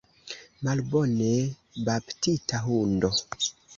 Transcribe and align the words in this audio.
Malbone 0.63 1.29
baptita 1.85 2.57
hundo! 2.67 3.11